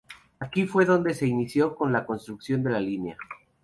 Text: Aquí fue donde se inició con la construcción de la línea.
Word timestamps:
Aquí 0.39 0.65
fue 0.65 0.85
donde 0.85 1.13
se 1.13 1.27
inició 1.27 1.75
con 1.75 1.93
la 1.93 2.07
construcción 2.07 2.63
de 2.63 2.71
la 2.71 2.79
línea. 2.79 3.15